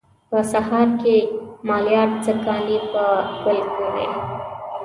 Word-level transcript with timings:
په 0.29 0.39
سهار 0.51 0.87
کې 1.01 1.17
مالیار 1.67 2.09
څه 2.23 2.33
کانې 2.43 2.77
په 2.91 3.03
ګل 3.43 3.59
کړي. 3.75 4.07